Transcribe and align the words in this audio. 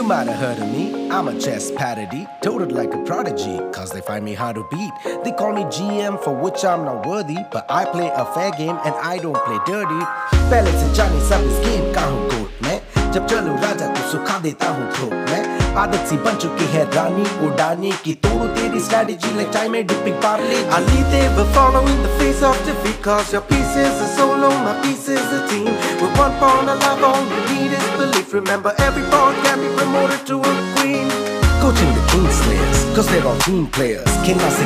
might 0.00 0.26
have 0.28 0.36
heard 0.36 0.58
of 0.58 0.72
me. 0.72 1.10
I'm 1.10 1.28
a 1.28 1.38
chess 1.38 1.70
parody, 1.70 2.26
toted 2.42 2.72
like 2.72 2.94
a 2.94 3.02
prodigy, 3.04 3.58
cause 3.72 3.90
they 3.92 4.00
find 4.00 4.24
me 4.24 4.34
hard 4.34 4.56
to 4.56 4.66
beat. 4.70 4.92
They 5.24 5.32
call 5.32 5.52
me 5.52 5.64
GM, 5.64 6.22
for 6.22 6.34
which 6.34 6.64
I'm 6.64 6.84
not 6.84 7.06
worthy, 7.06 7.36
but 7.52 7.66
I 7.68 7.84
play 7.84 8.10
a 8.14 8.24
fair 8.26 8.52
game 8.52 8.78
and 8.84 8.94
I 8.94 9.18
don't 9.18 9.36
play 9.44 9.58
dirty. 9.66 10.00
पहले 10.50 10.72
से 10.80 10.92
जानी 10.94 11.20
सब 11.28 11.46
इस 11.50 11.58
game 11.66 11.92
का 11.94 12.04
हूँ 12.06 12.28
coat 12.30 12.62
मैं 12.62 13.12
जब 13.12 13.26
चलूं 13.26 13.56
राजा 13.62 13.86
तो 13.94 14.10
सुखा 14.10 14.38
देता 14.46 14.68
हूँ 14.76 14.90
थोक 14.98 15.12
मैं 15.12 15.42
आदत 15.82 16.06
सी 16.08 16.16
बन 16.24 16.36
चुकी 16.44 16.66
है 16.74 16.84
रानी 16.94 17.24
उड़ाने 17.46 17.90
की 18.04 18.14
तोड़ू 18.26 18.46
तेरी 18.56 18.80
strategy 18.86 19.32
like 19.38 19.50
time 19.56 19.74
and 19.74 19.88
dipping 19.88 20.20
parley 20.20 20.60
I 20.76 20.80
lead 20.88 21.06
there 21.14 21.30
but 21.36 21.52
following 21.56 22.02
the 22.02 22.12
face 22.20 22.42
of 22.42 22.56
defeat 22.66 23.02
Cause 23.02 23.32
your 23.32 23.42
piece 23.42 23.76
is 23.76 24.00
a 24.06 24.08
solo, 24.16 24.50
my 24.66 24.80
piece 24.82 25.08
is 25.08 25.32
a 25.38 25.48
team 25.48 25.64
With 25.64 26.18
one 26.18 26.38
pawn 26.38 26.68
alive, 26.68 27.02
all 27.02 27.22
you 27.24 27.40
need 27.50 27.56
is 27.56 27.56
belief 27.56 27.59
Remember, 28.31 28.73
every 28.77 29.03
pawn 29.11 29.35
can 29.43 29.59
be 29.59 29.67
promoted 29.75 30.25
to 30.27 30.39
a 30.39 30.53
queen. 30.79 31.09
Coaching 31.59 31.91
the 31.91 32.03
Kingslayers, 32.07 32.95
cause 32.95 33.05
they're 33.07 33.27
all 33.27 33.37
team 33.39 33.67
players. 33.67 34.07
King 34.23 34.39
I 34.39 34.47
say 34.47 34.65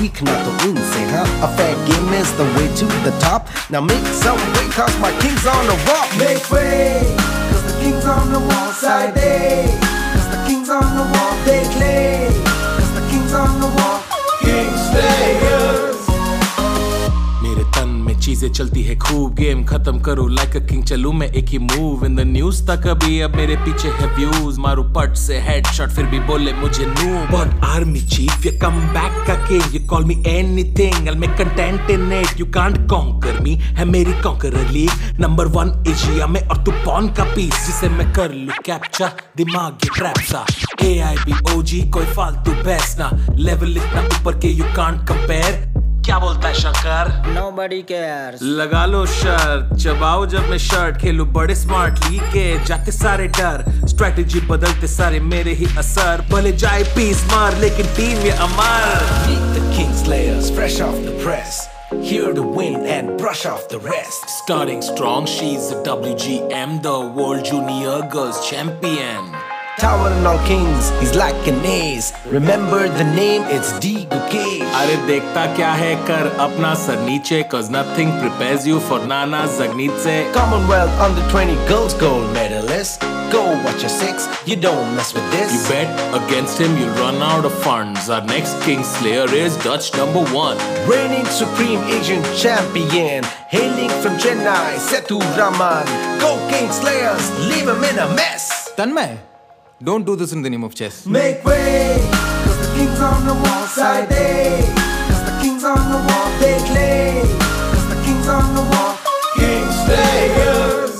we 0.00 0.08
cannot 0.08 0.46
win 0.62 0.76
say 0.76 1.04
huh? 1.10 1.26
A 1.44 1.56
fair 1.56 1.74
game 1.88 2.12
is 2.14 2.30
the 2.36 2.44
way 2.54 2.68
to 2.76 2.84
the 3.02 3.10
top. 3.18 3.48
Now 3.70 3.80
make 3.80 4.06
some 4.14 4.38
way, 4.38 4.68
cause 4.70 4.96
my 5.00 5.10
king's 5.18 5.44
on 5.46 5.66
the 5.66 5.74
rock. 5.90 6.08
Make 6.16 6.48
way, 6.48 7.02
cause 7.50 7.74
the 7.74 7.76
king's 7.82 8.06
on 8.06 8.32
the 8.32 8.38
wall 8.38 8.72
side, 8.72 9.14
they. 9.16 9.66
Cause 10.14 10.30
the 10.30 10.44
king's 10.46 10.70
on 10.70 10.86
the 10.96 11.02
wall, 11.12 11.34
they 11.44 11.64
claim. 11.74 12.15
चीज़ें 18.36 18.52
चलती 18.52 18.82
है, 18.82 18.94
खूब 18.98 19.34
game 19.34 19.64
खत्म 19.64 20.00
करो 20.04 20.26
like 20.28 20.56
a 20.56 20.60
king 20.68 20.82
चलू, 20.84 21.12
मैं 21.12 21.26
एक 21.40 21.48
ही 21.48 21.58
मूव 21.58 22.04
इन 22.06 22.16
द 22.16 22.20
न्यूज़ 22.28 22.62
तक 22.66 22.86
अभी, 22.86 23.20
अब 23.20 23.36
मेरे 23.36 23.54
पीछे 23.56 23.88
है 23.90 24.06
व्यूज़ 24.16 24.58
मारू 24.60 24.82
पट 24.96 25.14
से 25.16 25.38
हेडशॉट 25.40 25.90
फिर 25.90 26.06
भी 26.06 26.18
बोले 26.28 26.52
मुझे 26.52 26.86
नू 26.86 27.14
but 27.30 27.64
army 27.64 28.00
chief 28.06 28.46
you 28.46 28.52
come 28.62 28.80
back 28.94 29.26
का 29.26 29.34
king 29.46 29.74
you 29.74 29.80
call 29.88 30.04
me 30.04 30.14
anything 30.28 31.08
I 31.08 31.14
make 31.14 31.30
content 31.38 31.90
in 31.90 32.12
it 32.12 32.40
you 32.40 32.46
can't 32.54 32.76
conquer 32.90 33.40
me 33.42 33.54
है 33.78 33.84
मेरी 33.84 34.12
conqueror 34.22 34.68
league 34.70 35.20
number 35.20 35.46
one 35.56 35.72
Asia 35.88 36.26
में, 36.26 36.40
और 36.40 36.62
तू 36.64 36.72
पॉन 36.84 37.08
का 37.14 37.24
पीस 37.34 37.66
जिसे 37.66 37.88
मैं 37.88 38.12
कर 38.12 38.34
लू 38.34 38.62
कैप्चा 38.66 39.08
दिमाग 39.36 39.78
ये 39.84 39.90
ट्रैप 39.98 40.20
सा। 40.32 40.44
ए 40.82 40.98
आई 41.00 41.16
बी 41.24 41.54
ओ 41.54 41.62
जी 41.62 41.80
कोई 41.90 42.04
फालतू 42.14 42.52
बहस 42.62 42.96
ना 42.98 43.10
लेवल 43.38 43.76
इतना 43.76 44.06
ऊपर 44.10 44.38
के 44.40 44.48
यू 44.50 44.64
कांट 44.76 45.08
कंपेयर 45.08 45.75
क्या 46.06 46.18
बोलता 46.18 46.48
है 46.48 46.54
शंकर 46.54 47.08
Nobody 47.36 47.82
cares. 47.90 48.42
लगा 48.42 48.84
लो 48.86 49.04
शर्ट 49.12 49.74
चबाओ 49.84 50.26
जब 50.34 50.48
मैं 50.50 50.58
शर्ट 50.66 50.96
खेलू 51.00 51.24
बड़े 51.38 51.54
स्मार्टली 51.54 52.18
के 52.34 52.46
जाते 52.64 52.92
सारे 52.92 53.26
डर 53.38 53.64
स्ट्रेटजी 53.88 54.40
बदलते 54.50 54.86
सारे 54.86 55.20
मेरे 55.32 55.52
ही 55.60 55.66
असर 55.78 56.26
भले 56.32 56.52
जाए 56.64 56.82
पीस 56.96 57.24
मार 57.32 57.58
लेकिन 57.60 57.86
टीम 57.96 58.24
ये 58.26 58.30
अमर 58.48 59.08
Meet 59.28 59.48
the 59.56 59.66
fresh 60.56 60.80
off 60.80 60.94
the 61.04 61.16
press 61.24 61.68
Here 62.02 62.32
to 62.34 62.42
win 62.42 62.86
and 62.86 63.16
brush 63.18 63.44
off 63.46 63.68
the 63.68 63.78
rest 63.78 64.30
Starting 64.36 64.80
strong, 64.82 65.26
she's 65.26 65.68
the 65.70 65.82
WGM, 65.82 66.82
the 66.82 66.98
World 67.18 67.44
Junior 67.44 68.00
Girls 68.10 68.48
Champion. 68.48 69.30
towering 69.78 70.24
all 70.26 70.38
kings 70.46 70.90
he's 71.00 71.14
like 71.14 71.36
an 71.46 71.64
ace. 71.64 72.12
Remember 72.26 72.88
the 72.88 73.04
name 73.04 73.42
it's 73.56 73.78
D. 73.78 74.06
Cage 74.30 74.62
अरे 74.76 74.96
देखता 75.06 75.44
क्या 75.56 75.72
है 75.72 75.94
कर 76.06 76.26
अपना 76.44 76.74
sir 76.84 76.98
नीचे 77.08 77.42
cause 77.50 77.68
nothing 77.70 78.10
prepares 78.22 78.66
you 78.66 78.80
for 78.88 78.98
Nana 79.06 79.42
Dzagnidze. 79.56 80.32
Commonwealth 80.32 81.04
under 81.06 81.28
20 81.30 81.54
girls 81.68 81.94
gold 81.94 82.32
medalist. 82.32 83.00
Go 83.32 83.42
watch 83.66 83.82
your 83.82 83.92
six 83.98 84.26
you 84.46 84.56
don't 84.56 84.96
mess 84.96 85.12
with 85.14 85.28
this. 85.30 85.52
You 85.52 85.60
bet 85.68 85.88
against 86.22 86.58
him 86.58 86.76
you'll 86.78 86.96
run 87.04 87.22
out 87.28 87.44
of 87.44 87.54
funds. 87.68 88.08
Our 88.08 88.24
next 88.32 88.60
king 88.62 88.82
slayer 88.82 89.28
is 89.44 89.56
Dutch 89.68 89.92
number 89.94 90.24
one. 90.32 90.58
Reigning 90.88 91.26
supreme 91.26 91.80
Asian 92.00 92.22
champion 92.42 93.24
hailing 93.54 93.94
from 94.02 94.18
Chennai 94.26 94.74
Setu 94.88 95.22
Raman. 95.38 95.86
Go 96.26 96.34
king 96.50 96.70
slayers 96.82 97.30
leave 97.48 97.68
him 97.68 97.82
in 97.92 97.98
a 97.98 98.12
mess. 98.20 98.70
Tanmay 98.76 99.16
don't 99.82 100.06
do 100.06 100.16
this 100.16 100.32
in 100.32 100.40
the 100.40 100.48
name 100.48 100.64
of 100.64 100.74
chess. 100.74 101.04
Make 101.04 101.44
way, 101.44 101.98
cause 102.00 102.58
the 102.66 102.74
king's 102.78 102.98
on 102.98 103.26
the 103.26 103.34
wall 103.34 103.66
side 103.66 104.08
day. 104.08 104.64
Cause 105.06 105.24
the 105.28 105.38
king's 105.42 105.64
on 105.64 105.76
the 105.92 106.00
wall, 106.00 106.30
they. 106.40 106.56
Cause 107.76 107.88
the 107.92 108.00
king's 108.02 108.26
on 108.26 108.54
the 108.54 108.62
wall, 108.72 108.96
king's 109.36 109.76
players. 109.84 110.96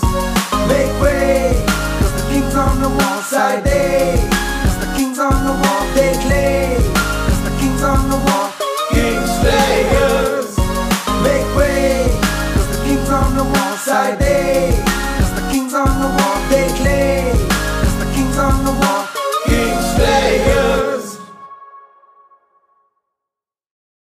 Make 0.69 0.92
way, 1.00 1.56
cause 2.00 2.20
the 2.20 2.28
king's 2.28 2.54
on 2.54 2.82
the 2.82 2.91
wall 2.91 3.22
side 3.22 3.64
day. 3.64 4.28
Cause 4.60 4.78
the 4.84 4.93
king's 4.94 5.19
on 5.20 5.41
the 5.48 5.56
wall, 5.56 5.84
they. 5.97 6.12
Cause 6.12 7.43
the 7.48 7.56
king's 7.56 7.82
on 7.82 8.10
the 8.12 8.20
wall, 8.28 8.53
king's 8.93 9.32
players. 9.41 10.53
Make 11.25 11.48
way, 11.56 12.12
cause 12.53 12.69
the 12.76 12.84
king's 12.84 13.08
on 13.08 13.37
the 13.38 13.44
wall 13.44 13.76
side 13.78 14.19
day. 14.19 14.76
Cause 15.16 15.32
the 15.32 15.48
king's 15.50 15.72
on 15.72 15.88
the 15.88 16.08
wall. 16.08 16.25